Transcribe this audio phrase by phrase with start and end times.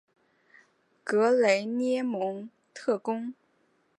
[1.03, 3.35] 格雷涅蒙特贡。